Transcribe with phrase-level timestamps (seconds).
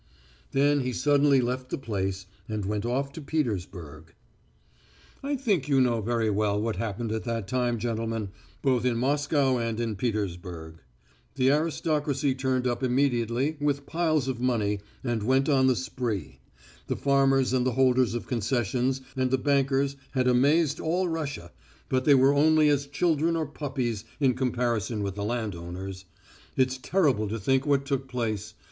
[0.51, 4.15] Then he suddenly left the place and went off to Petersburg.
[5.21, 8.29] I think you know very well what happened at that time, gentlemen,
[8.63, 10.79] both in Moscow and in Petersburg.
[11.35, 16.39] The aristocracy turned up immediately, with piles of money, and went on the spree.
[16.87, 21.51] The farmers and the holders of concessions and the bankers had amazed all Russia,
[21.89, 26.05] but they were only as children or puppies in comparison with the landowners.
[26.57, 28.55] It's terrible to think what took place.